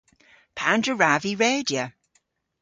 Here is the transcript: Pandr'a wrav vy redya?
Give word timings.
Pandr'a 0.57 0.93
wrav 0.97 1.19
vy 1.23 1.33
redya? 1.41 1.85